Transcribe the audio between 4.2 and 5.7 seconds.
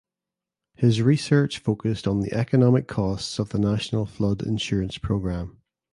Insurance Program.